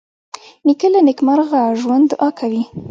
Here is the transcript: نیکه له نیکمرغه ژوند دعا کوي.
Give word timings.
نیکه 0.65 0.87
له 0.93 0.99
نیکمرغه 1.07 1.61
ژوند 1.81 2.05
دعا 2.11 2.29
کوي. 2.39 2.63